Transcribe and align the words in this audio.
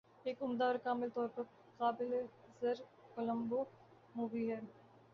ایک 0.25 0.41
عمدہ 0.41 0.63
اور 0.63 0.75
کامل 0.83 1.09
طور 1.13 1.27
پر 1.35 1.43
قابل 1.77 2.11
نظارہ 2.13 2.83
کولمبو 3.15 3.63
مووی 4.15 4.49
ہے 4.51 4.59